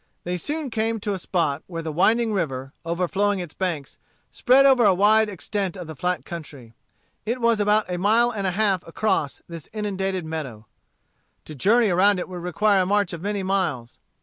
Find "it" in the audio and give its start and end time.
7.23-7.39, 12.19-12.27